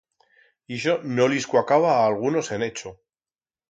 [0.77, 2.99] Ixo no lis cuacaba a algunos en Echo.